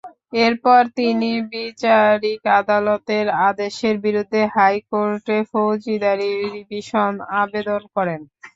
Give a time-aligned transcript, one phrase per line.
[0.39, 8.21] এরপর তিনি বিচারিক আদালতের আদেশের বিরুদ্ধে হাইকোর্টে ফৌজদারি রিভিশন আবেদন করেন।